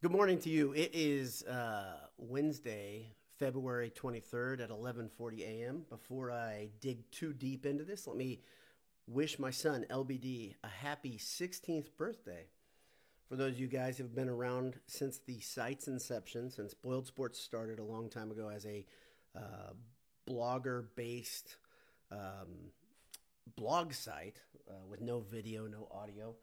[0.00, 0.74] Good morning to you.
[0.74, 5.86] It is uh, Wednesday, February 23rd at 11:40 a.m.
[5.90, 8.38] Before I dig too deep into this, let me
[9.08, 12.44] wish my son LBD a happy 16th birthday.
[13.28, 17.08] For those of you guys who have been around since the site's inception, since Boiled
[17.08, 18.86] Sports started a long time ago as a
[19.34, 19.72] uh,
[20.30, 21.56] blogger-based
[22.12, 22.70] um,
[23.56, 24.38] blog site
[24.70, 26.36] uh, with no video, no audio.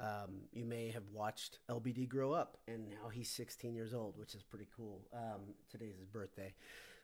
[0.00, 4.34] Um, you may have watched LBD grow up, and now he's 16 years old, which
[4.34, 5.02] is pretty cool.
[5.12, 6.54] Um, today's his birthday,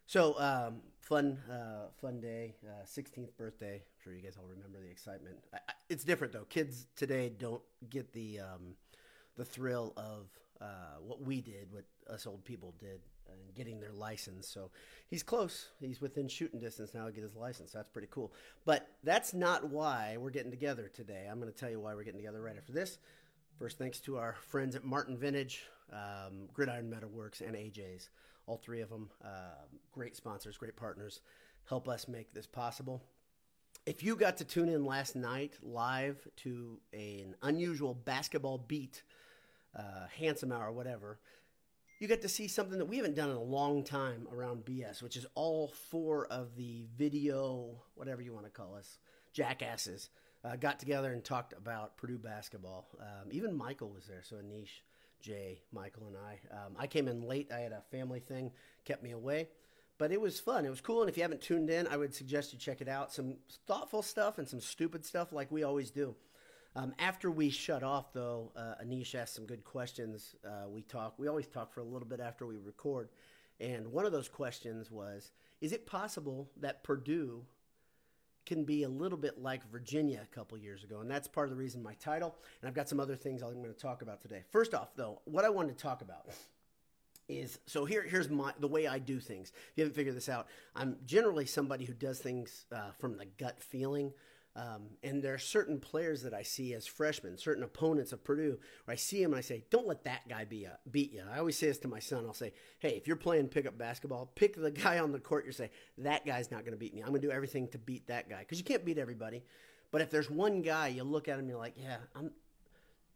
[0.07, 3.75] so um, fun, uh, fun day, uh, 16th birthday.
[3.75, 5.37] I'm sure you guys all remember the excitement.
[5.53, 6.47] I, I, it's different though.
[6.49, 8.77] Kids today don't get the um,
[9.37, 10.29] the thrill of
[10.61, 14.49] uh, what we did, what us old people did, and getting their license.
[14.49, 14.71] So
[15.09, 15.69] he's close.
[15.81, 17.73] He's within shooting distance now to get his license.
[17.73, 18.33] That's pretty cool.
[18.65, 21.29] But that's not why we're getting together today.
[21.31, 22.99] I'm going to tell you why we're getting together right after this.
[23.59, 28.11] First, thanks to our friends at Martin Vintage, um, Gridiron Metalworks, and AJ's.
[28.47, 31.21] All three of them, uh, great sponsors, great partners,
[31.69, 33.03] help us make this possible.
[33.87, 39.03] If you got to tune in last night live to an unusual basketball beat,
[39.77, 41.19] uh, handsome hour, whatever,
[41.99, 45.03] you get to see something that we haven't done in a long time around BS,
[45.03, 48.99] which is all four of the video, whatever you want to call us,
[49.33, 50.11] jackasses,
[50.45, 52.87] uh, got together and talked about Purdue basketball.
[53.01, 54.83] Um, even Michael was there, so Anish,
[55.21, 56.55] Jay, Michael, and I.
[56.55, 57.51] Um, I came in late.
[57.53, 58.53] I had a family thing,
[58.85, 59.49] kept me away.
[59.99, 60.67] But it was fun.
[60.67, 61.01] It was cool.
[61.01, 63.13] And if you haven't tuned in, I would suggest you check it out.
[63.13, 66.15] Some thoughtful stuff and some stupid stuff like we always do.
[66.77, 70.37] Um, after we shut off, though, uh, Anish asked some good questions.
[70.47, 71.15] Uh, we talk.
[71.17, 73.09] We always talk for a little bit after we record,
[73.59, 75.33] and one of those questions was:
[75.63, 77.47] Is it possible that Purdue
[78.45, 81.01] can be a little bit like Virginia a couple years ago?
[81.01, 82.37] And that's part of the reason my title.
[82.61, 84.45] And I've got some other things I'm going to talk about today.
[84.51, 86.27] First off, though, what I wanted to talk about
[87.27, 89.49] is so here here's my the way I do things.
[89.49, 93.25] If you haven't figured this out, I'm generally somebody who does things uh, from the
[93.39, 94.13] gut feeling
[94.57, 98.59] um, and there are certain players that I see as freshmen, certain opponents of Purdue,
[98.85, 101.23] where I see them and I say, "Don't let that guy be a, beat you."
[101.31, 102.25] I always say this to my son.
[102.27, 105.45] I'll say, "Hey, if you're playing pickup basketball, pick the guy on the court.
[105.45, 107.03] You say that guy's not going to beat me.
[107.03, 109.45] I'm going to do everything to beat that guy because you can't beat everybody.
[109.91, 112.31] But if there's one guy, you look at him, and you're like, "Yeah, I'm."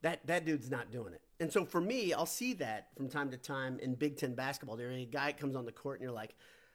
[0.02, 1.20] That, that dude's not doing it.
[1.40, 4.76] And so for me, I'll see that from time to time in Big Ten basketball.
[4.76, 6.34] There a guy comes on the court and you're like,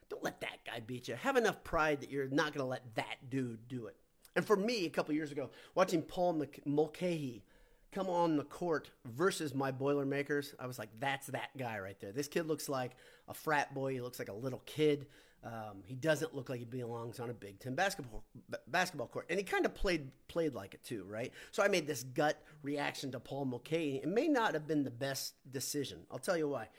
[0.09, 1.15] don't let that guy beat you.
[1.15, 3.95] Have enough pride that you're not going to let that dude do it.
[4.35, 7.43] And for me, a couple years ago, watching Paul Mulcahy
[7.91, 12.11] come on the court versus my Boilermakers, I was like, that's that guy right there.
[12.11, 12.91] This kid looks like
[13.29, 13.93] a frat boy.
[13.93, 15.07] He looks like a little kid.
[15.45, 18.23] Um, he doesn't look like he belongs on a Big Ten basketball
[18.67, 21.31] basketball court, and he kind of played played like it too, right?
[21.51, 23.97] So I made this gut reaction to Paul Mulcahy.
[23.97, 25.99] It may not have been the best decision.
[26.11, 26.69] I'll tell you why.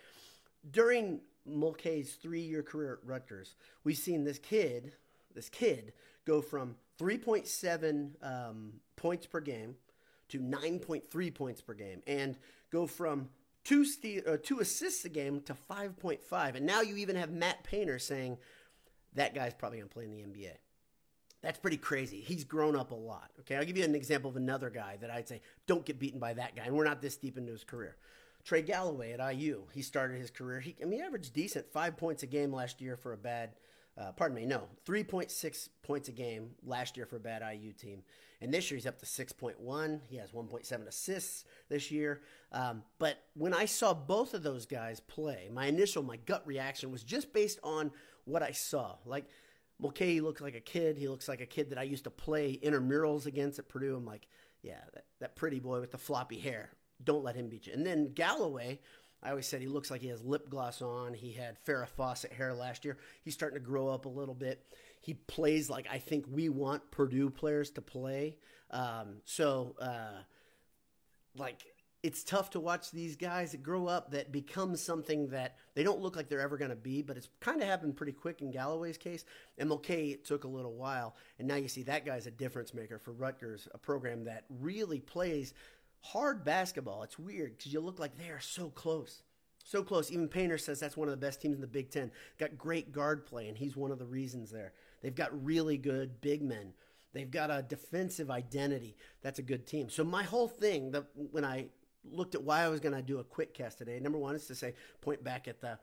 [0.69, 4.93] During Mulcahy's three year career at Rutgers, we've seen this kid,
[5.33, 5.93] this kid,
[6.25, 9.77] go from 3.7 um, points per game
[10.29, 12.37] to 9.3 points per game and
[12.71, 13.29] go from
[13.65, 16.55] two, ste- uh, two assists a game to 5.5.
[16.55, 18.39] And now you even have Matt Painter saying
[19.15, 20.53] that guy's probably going to play in the NBA.
[21.43, 22.21] That's pretty crazy.
[22.21, 23.31] He's grown up a lot.
[23.41, 26.19] Okay, I'll give you an example of another guy that I'd say don't get beaten
[26.19, 26.65] by that guy.
[26.65, 27.97] And we're not this deep into his career.
[28.43, 29.63] Trey Galloway at IU.
[29.73, 30.61] He started his career.
[30.61, 33.51] He, I mean, he averaged decent, five points a game last year for a bad
[33.99, 38.03] uh, pardon me, no, 3.6 points a game last year for a bad IU team.
[38.43, 40.01] And this year he's up to 6.1.
[40.09, 42.21] He has 1.7 assists this year.
[42.53, 46.93] Um, but when I saw both of those guys play, my initial, my gut reaction
[46.93, 47.91] was just based on
[48.25, 48.97] what I saw.
[49.07, 49.25] Like,
[49.79, 50.99] Mulcahy looks like a kid.
[50.99, 53.97] He looks like a kid that I used to play intramurals against at Purdue.
[53.97, 54.27] I'm like,
[54.63, 56.71] yeah, that, that pretty boy with the floppy hair.
[57.03, 57.73] Don't let him beat you.
[57.73, 58.81] And then Galloway–
[59.23, 61.15] I always said he looks like he has lip gloss on.
[61.15, 62.99] He had Farrah Fawcett hair last year.
[63.23, 64.65] He's starting to grow up a little bit.
[65.01, 68.37] He plays like I think we want Purdue players to play.
[68.71, 70.23] Um, so, uh,
[71.37, 71.65] like,
[72.03, 76.01] it's tough to watch these guys that grow up that become something that they don't
[76.01, 78.51] look like they're ever going to be, but it's kind of happened pretty quick in
[78.51, 79.25] Galloway's case.
[79.61, 81.17] MLK, it took a little while.
[81.39, 85.01] And now you see that guy's a difference maker for Rutgers, a program that really
[85.01, 85.55] plays–
[86.13, 87.03] hard basketball.
[87.03, 89.23] It's weird because you look like they are so close.
[89.65, 90.13] So close.
[90.13, 92.13] Even Painter says that's one of the best teams in the Big Ten.
[92.39, 94.73] Got great guard play, and he's one of the reasons there.
[95.03, 96.73] They've got really good big men.
[97.13, 98.97] They've got a defensive identity.
[99.23, 99.89] That's a good team.
[99.89, 101.67] So my whole thing, the, when I
[102.05, 104.47] looked at why I was going to do a quick cast today, number one is
[104.47, 105.79] to say point back at the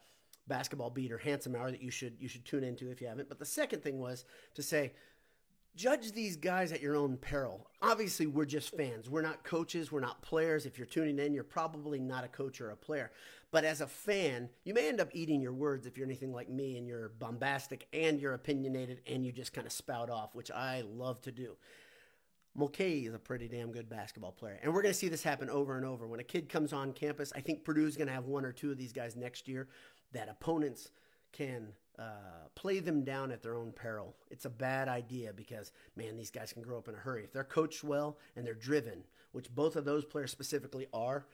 [0.48, 3.30] basketball beater handsome hour that you should you should tune into if you haven't.
[3.30, 4.26] But the second thing was
[4.56, 4.94] to say
[5.76, 7.68] judge these guys at your own peril.
[7.82, 9.10] Obviously, we're just fans.
[9.10, 9.92] We're not coaches.
[9.92, 10.66] We're not players.
[10.66, 13.12] If you're tuning in, you're probably not a coach or a player.
[13.52, 16.50] But as a fan, you may end up eating your words if you're anything like
[16.50, 20.50] me and you're bombastic and you're opinionated and you just kind of spout off, which
[20.52, 21.56] I love to do.
[22.56, 24.60] Mulcahy is a pretty damn good basketball player.
[24.62, 26.08] And we're going to see this happen over and over.
[26.08, 28.72] When a kid comes on campus, I think Purdue's going to have one or two
[28.72, 29.68] of these guys next year
[30.14, 30.92] that opponents
[31.32, 34.16] can uh, play them down at their own peril.
[34.32, 37.24] It's a bad idea because, man, these guys can grow up in a hurry.
[37.24, 41.26] If they're coached well and they're driven, which both of those players specifically are,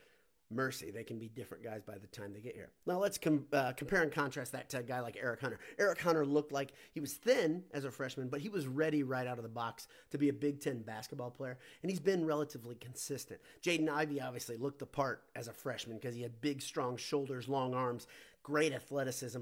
[0.52, 2.72] mercy, they can be different guys by the time they get here.
[2.86, 5.60] Now let's com- uh, compare and contrast that to a guy like Eric Hunter.
[5.78, 9.28] Eric Hunter looked like he was thin as a freshman, but he was ready right
[9.28, 12.76] out of the box to be a Big Ten basketball player, and he's been relatively
[12.76, 13.40] consistent.
[13.62, 17.48] Jaden Ivey obviously looked the part as a freshman because he had big, strong shoulders,
[17.48, 18.08] long arms,
[18.44, 19.42] great athleticism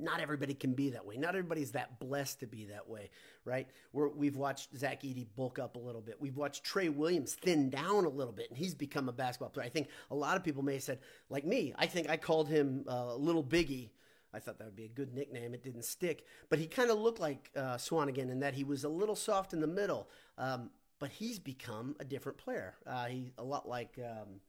[0.00, 1.16] not everybody can be that way.
[1.16, 3.10] Not everybody's that blessed to be that way,
[3.44, 3.68] right?
[3.92, 6.20] we have watched Zach Edey bulk up a little bit.
[6.20, 9.66] We've watched Trev Williams thin down a little bit, and he's become a basketball player.
[9.66, 11.00] I think a lot of people may have said,
[11.30, 13.90] like me, I think I called him uh, Little Biggie.
[14.32, 15.54] I thought that would be a good nickname.
[15.54, 18.84] It didn't stick, but he kind of looked like uh, Swanigan in that he was
[18.84, 20.08] a little soft in the middle.
[20.36, 22.74] Um, but he's become a different player.
[22.86, 23.98] Uh, he's a lot like.
[23.98, 24.40] Um,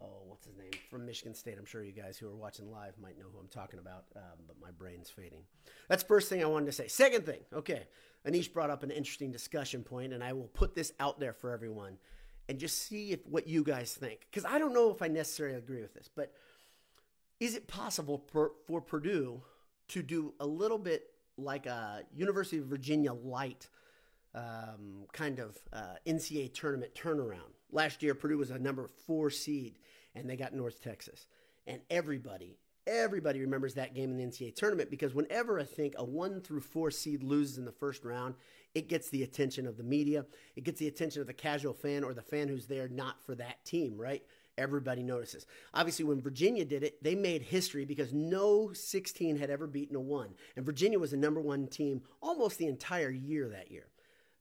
[0.00, 1.56] oh, what's his name from Michigan State.
[1.58, 4.44] I'm sure you guys who are watching live might know who I'm talking about, um,
[4.46, 5.42] but my brain's fading.
[5.88, 6.88] That's first thing I wanted to say.
[6.88, 7.86] Second thing, okay,
[8.26, 11.50] Anish brought up an interesting discussion point, and I will put this out there for
[11.50, 11.96] everyone
[12.48, 15.56] and just see if what you guys think, because I don't know if I necessarily
[15.56, 16.32] agree with this, but
[17.40, 19.42] is it possible for, for Purdue
[19.88, 23.68] to do a little bit like a University of Virginia light?
[24.34, 27.55] Um, kind of uh, NCAA tournament turnaround.
[27.70, 29.78] Last year, Purdue was a number four seed,
[30.14, 31.26] and they got North Texas.
[31.66, 36.04] And everybody, everybody remembers that game in the NCAA tournament because whenever I think a
[36.04, 38.34] one through four seed loses in the first round,
[38.74, 40.26] it gets the attention of the media.
[40.54, 43.34] It gets the attention of the casual fan or the fan who's there not for
[43.34, 44.22] that team, right?
[44.58, 45.46] Everybody notices.
[45.74, 50.00] Obviously, when Virginia did it, they made history because no 16 had ever beaten a
[50.00, 50.30] one.
[50.56, 53.88] And Virginia was the number one team almost the entire year that year.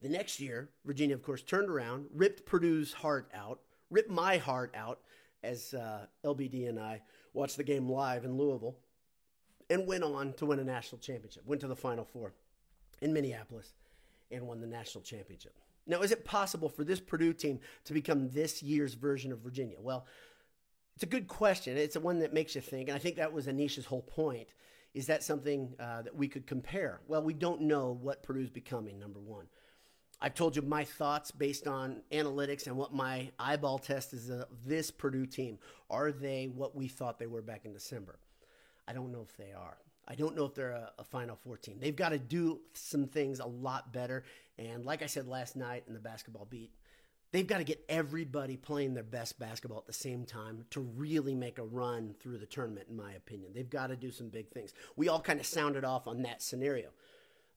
[0.02, 4.74] The next year, Virginia, of course, turned around, ripped Purdue's heart out, ripped my heart
[4.76, 5.00] out
[5.44, 7.02] as uh, LBD and I
[7.34, 8.78] watched the game live in Louisville,
[9.70, 11.44] and went on to win a national championship.
[11.46, 12.34] Went to the Final Four
[13.02, 13.74] in Minneapolis
[14.32, 15.56] and won the national championship.
[15.88, 19.78] Now, is it possible for this Purdue team to become this year's version of Virginia?
[19.80, 20.08] Well,
[20.96, 21.78] it's a good question.
[21.78, 24.48] It's one that makes you think, and I think that was Anish's whole point.
[24.94, 27.02] Is that something uh, that we could compare?
[27.08, 29.46] Well, we don't know what Purdue's becoming, number one.
[30.26, 34.48] I've told you my thoughts based on analytics and what my eyeball test is of
[34.66, 35.60] this Purdue team.
[35.88, 38.18] Are they what we thought they were back in December?
[38.88, 39.78] I don't know if they are.
[40.08, 41.78] I don't know if they're a, a Final Four team.
[41.80, 44.24] They've got to do some things a lot better.
[44.58, 46.72] And like I said last night in the basketball beat,
[47.32, 51.36] they've got to get everybody playing their best basketball at the same time to really
[51.36, 53.52] make a run through the tournament, in my opinion.
[53.54, 54.74] They've got to do some big things.
[54.96, 56.90] We all kind of sounded off on that scenario.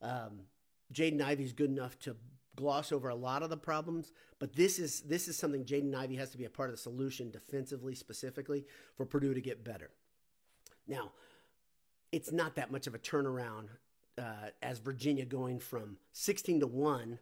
[0.03, 0.41] Um,
[0.93, 2.15] Jaden Ivey's good enough to
[2.59, 4.11] gloss over a lot of the problems,
[4.41, 6.83] but this is this is something Jaden Ivey has to be a part of the
[6.83, 8.67] solution defensively, specifically
[8.97, 9.91] for Purdue to get better.
[10.89, 11.13] Now,
[12.11, 13.69] it's not that much of a turnaround
[14.19, 17.21] uh, as Virginia going from 16 to one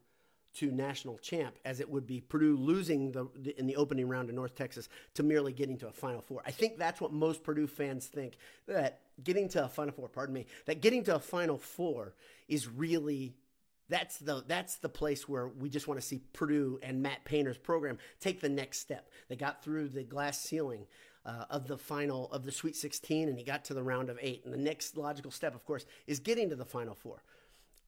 [0.54, 4.30] to national champ as it would be Purdue losing the, the, in the opening round
[4.30, 6.40] of North Texas to merely getting to a Final Four.
[6.46, 10.34] I think that's what most Purdue fans think that getting to a Final Four, pardon
[10.34, 12.14] me, that getting to a Final Four
[12.48, 13.34] is really
[13.88, 17.58] that's the that's the place where we just want to see Purdue and Matt Painter's
[17.58, 19.10] program take the next step.
[19.28, 20.86] They got through the glass ceiling
[21.24, 24.18] uh, of the final of the Sweet 16, and he got to the round of
[24.20, 24.44] eight.
[24.44, 27.22] And the next logical step, of course, is getting to the Final Four.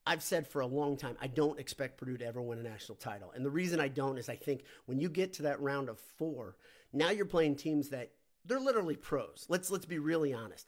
[0.05, 2.95] I've said for a long time, I don't expect Purdue to ever win a national
[2.95, 3.31] title.
[3.35, 5.99] And the reason I don't is I think when you get to that round of
[5.99, 6.55] four,
[6.91, 8.11] now you're playing teams that
[8.45, 9.45] they're literally pros.
[9.49, 10.67] Let's let's be really honest.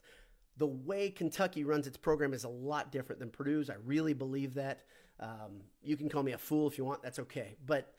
[0.57, 3.69] The way Kentucky runs its program is a lot different than Purdue's.
[3.69, 4.83] I really believe that.
[5.22, 7.56] Um, you can call me a fool if you want, that's okay.
[7.66, 7.94] But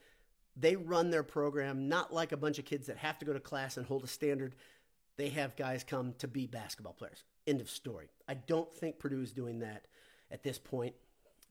[0.56, 3.40] they run their program not like a bunch of kids that have to go to
[3.40, 4.54] class and hold a standard.
[5.16, 7.24] They have guys come to be basketball players.
[7.46, 8.10] End of story.
[8.28, 9.86] I don't think Purdue is doing that
[10.30, 10.94] at this point.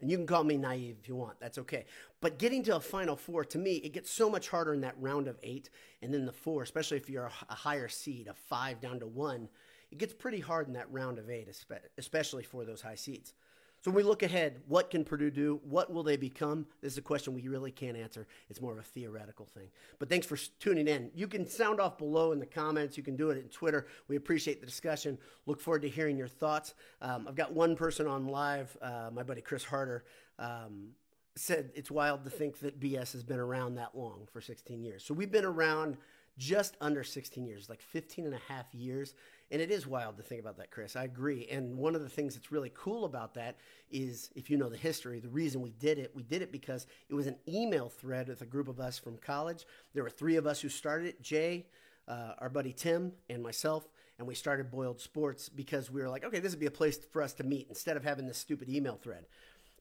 [0.01, 1.39] And you can call me naive if you want.
[1.39, 1.85] That's okay.
[2.21, 4.95] But getting to a Final Four, to me, it gets so much harder in that
[4.99, 5.69] round of eight
[6.01, 9.47] and then the four, especially if you're a higher seed, a five down to one.
[9.91, 11.49] It gets pretty hard in that round of eight,
[11.97, 13.33] especially for those high seeds.
[13.81, 15.59] So when we look ahead, what can Purdue do?
[15.63, 16.67] What will they become?
[16.81, 18.27] This is a question we really can't answer.
[18.47, 19.69] It's more of a theoretical thing.
[19.97, 21.09] But thanks for tuning in.
[21.15, 22.95] You can sound off below in the comments.
[22.95, 23.87] You can do it in Twitter.
[24.07, 25.17] We appreciate the discussion.
[25.47, 26.75] Look forward to hearing your thoughts.
[27.01, 30.03] Um, I've got one person on live, uh, my buddy Chris Harder.
[30.37, 30.89] Um,
[31.35, 35.03] said it's wild to think that BS has been around that long for 16 years.
[35.03, 35.97] So we've been around
[36.37, 39.15] just under 16 years, like 15 and a half years.
[39.51, 40.95] And it is wild to think about that, Chris.
[40.95, 41.45] I agree.
[41.51, 43.57] And one of the things that's really cool about that
[43.91, 46.87] is if you know the history, the reason we did it, we did it because
[47.09, 49.65] it was an email thread with a group of us from college.
[49.93, 51.67] There were three of us who started it Jay,
[52.07, 53.89] uh, our buddy Tim, and myself.
[54.17, 56.97] And we started Boiled Sports because we were like, okay, this would be a place
[57.11, 59.25] for us to meet instead of having this stupid email thread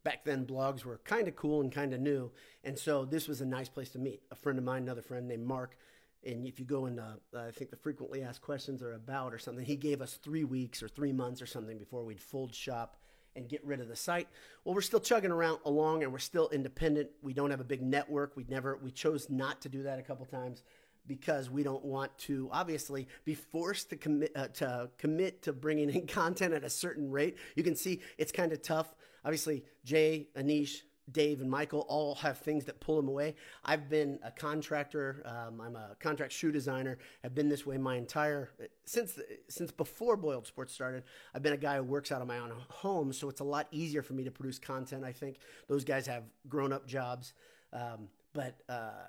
[0.02, 2.30] back then blogs were kind of cool and kind of new
[2.64, 5.28] and so this was a nice place to meet a friend of mine another friend
[5.28, 5.76] named mark
[6.24, 9.38] and if you go in, uh, I think the frequently asked questions are about or
[9.38, 12.96] something, he gave us three weeks or three months or something before we'd fold shop
[13.36, 14.28] and get rid of the site.
[14.64, 17.10] Well, we're still chugging around along and we're still independent.
[17.22, 18.36] We don't have a big network.
[18.36, 20.62] We never, we chose not to do that a couple times
[21.06, 25.90] because we don't want to obviously be forced to commit uh, to commit to bringing
[25.90, 27.36] in content at a certain rate.
[27.56, 28.94] You can see it's kind of tough.
[29.24, 33.34] Obviously, Jay, Anish, Dave and Michael all have things that pull them away.
[33.64, 35.22] I've been a contractor.
[35.24, 36.98] Um, I'm a contract shoe designer.
[37.24, 38.50] I've been this way my entire
[38.84, 41.04] since since before Boiled Sports started.
[41.34, 43.66] I've been a guy who works out of my own home, so it's a lot
[43.70, 45.04] easier for me to produce content.
[45.04, 45.38] I think
[45.68, 47.32] those guys have grown up jobs,
[47.72, 49.06] um, but uh,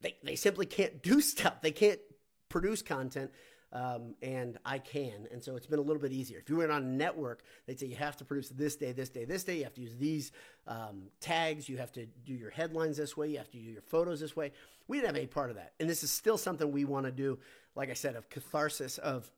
[0.00, 1.60] they they simply can't do stuff.
[1.60, 2.00] They can't
[2.48, 3.30] produce content
[3.72, 5.26] um, and I can.
[5.30, 6.38] And so it's been a little bit easier.
[6.38, 9.08] If you went on a network, they'd say you have to produce this day, this
[9.08, 9.58] day, this day.
[9.58, 10.32] You have to use these
[10.66, 11.68] um, tags.
[11.68, 13.28] You have to do your headlines this way.
[13.28, 14.52] You have to do your photos this way.
[14.88, 15.72] We didn't have any part of that.
[15.80, 17.38] And this is still something we want to do,
[17.74, 19.30] like I said, of catharsis, of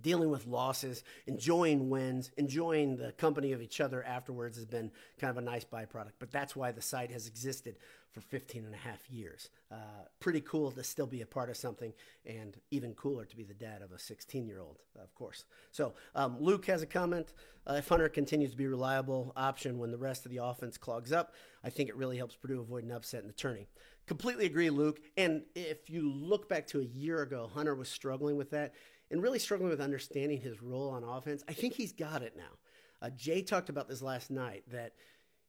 [0.00, 4.90] dealing with losses, enjoying wins, enjoying the company of each other afterwards has been
[5.20, 6.12] kind of a nice byproduct.
[6.18, 7.76] But that's why the site has existed
[8.12, 9.50] for 15 and a half years.
[9.70, 11.92] Uh, pretty cool to still be a part of something,
[12.24, 15.44] and even cooler to be the dad of a 16 year old, of course.
[15.72, 17.34] So, um, Luke has a comment.
[17.68, 20.78] Uh, if Hunter continues to be a reliable option when the rest of the offense
[20.78, 23.68] clogs up, I think it really helps Purdue avoid an upset in the tourney.
[24.06, 25.00] Completely agree, Luke.
[25.18, 28.72] And if you look back to a year ago, Hunter was struggling with that
[29.10, 31.42] and really struggling with understanding his role on offense.
[31.48, 32.58] I think he's got it now.
[33.00, 34.92] Uh, Jay talked about this last night that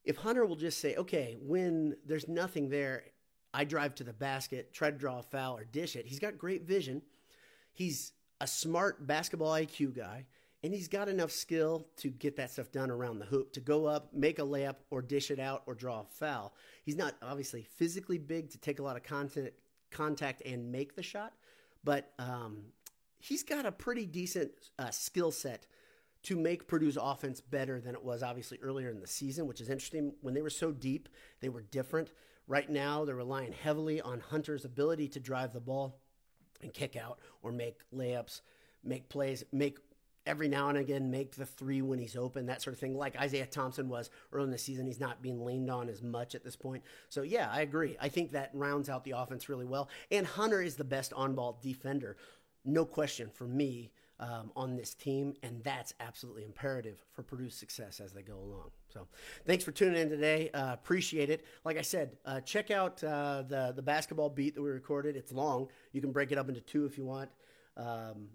[0.04, 3.04] if Hunter will just say, okay, when there's nothing there,
[3.54, 6.06] I drive to the basket, try to draw a foul or dish it.
[6.06, 7.02] He's got great vision.
[7.74, 10.26] He's a smart basketball IQ guy,
[10.64, 13.86] and he's got enough skill to get that stuff done around the hoop, to go
[13.86, 16.54] up, make a layup, or dish it out, or draw a foul.
[16.84, 19.52] He's not obviously physically big to take a lot of content,
[19.92, 21.34] contact and make the shot,
[21.84, 22.64] but um,
[23.20, 25.68] he's got a pretty decent uh, skill set
[26.24, 29.70] to make Purdue's offense better than it was obviously earlier in the season, which is
[29.70, 30.14] interesting.
[30.22, 31.08] When they were so deep,
[31.40, 32.12] they were different.
[32.48, 36.00] Right now, they're relying heavily on Hunter's ability to drive the ball
[36.62, 38.42] and kick out or make layups,
[38.84, 39.78] make plays, make
[40.26, 42.96] every now and again make the three when he's open, that sort of thing.
[42.96, 46.36] Like Isaiah Thompson was early in the season, he's not being leaned on as much
[46.36, 46.84] at this point.
[47.10, 47.98] So yeah, I agree.
[48.00, 49.90] I think that rounds out the offense really well.
[50.12, 52.18] And Hunter is the best on-ball defender,
[52.66, 58.02] no question for me um, on this team, and that's absolutely imperative for Purdue's success
[58.02, 58.72] as they go along.
[58.90, 59.08] So,
[59.46, 60.50] thanks for tuning in today.
[60.50, 61.46] Uh, appreciate it.
[61.64, 65.16] Like I said, uh, check out uh, the the basketball beat that we recorded.
[65.16, 65.70] It's long.
[65.94, 67.30] You can break it up into two if you want.
[67.78, 68.28] Um,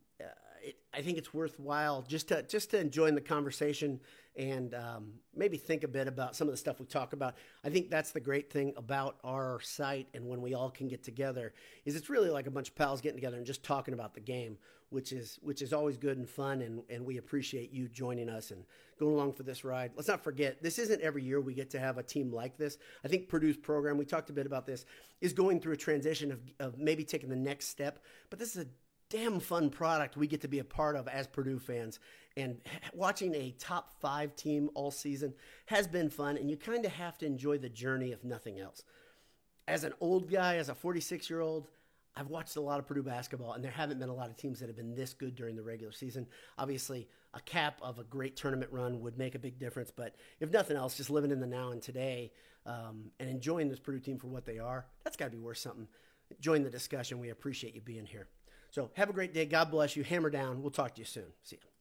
[0.64, 4.00] it, I think it's worthwhile just to just to join the conversation
[4.36, 7.36] and um, maybe think a bit about some of the stuff we talk about.
[7.62, 11.04] I think that's the great thing about our site and when we all can get
[11.04, 11.52] together
[11.84, 14.20] is it's really like a bunch of pals getting together and just talking about the
[14.20, 14.56] game,
[14.88, 16.62] which is which is always good and fun.
[16.62, 18.64] And and we appreciate you joining us and
[18.98, 19.92] going along for this ride.
[19.94, 22.78] Let's not forget this isn't every year we get to have a team like this.
[23.04, 24.86] I think Purdue's program we talked a bit about this
[25.20, 27.98] is going through a transition of of maybe taking the next step,
[28.30, 28.66] but this is a
[29.14, 32.00] damn fun product we get to be a part of as Purdue fans.
[32.36, 32.60] And
[32.94, 35.34] watching a top five team all season
[35.66, 38.82] has been fun, and you kind of have to enjoy the journey if nothing else.
[39.68, 41.68] As an old guy, as a 46 year old,
[42.16, 44.60] I've watched a lot of Purdue basketball, and there haven't been a lot of teams
[44.60, 46.26] that have been this good during the regular season.
[46.58, 50.50] Obviously, a cap of a great tournament run would make a big difference, but if
[50.50, 52.32] nothing else, just living in the now and today
[52.66, 55.58] um, and enjoying this Purdue team for what they are, that's got to be worth
[55.58, 55.88] something.
[56.40, 57.18] Join the discussion.
[57.18, 58.28] We appreciate you being here.
[58.74, 59.46] So have a great day.
[59.46, 60.02] God bless you.
[60.02, 60.60] Hammer down.
[60.60, 61.32] We'll talk to you soon.
[61.44, 61.73] See you.